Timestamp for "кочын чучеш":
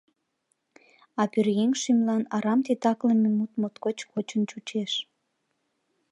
4.11-4.91